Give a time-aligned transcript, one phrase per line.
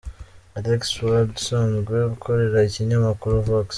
[0.57, 3.67] Alex Ward usanzwe akorera Ikinyamakuru Vox.